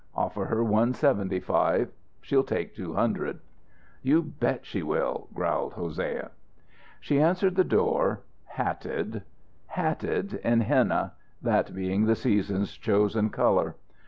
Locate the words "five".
1.39-1.91